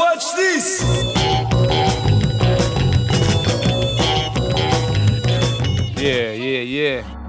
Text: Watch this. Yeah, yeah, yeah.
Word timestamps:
Watch 0.00 0.34
this. 0.34 0.82
Yeah, 6.00 6.32
yeah, 6.32 6.62
yeah. 6.62 7.19